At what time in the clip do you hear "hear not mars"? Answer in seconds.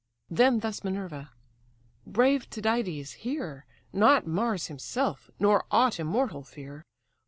3.21-4.65